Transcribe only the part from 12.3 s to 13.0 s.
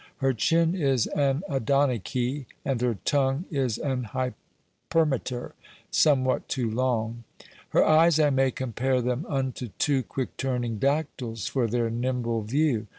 view.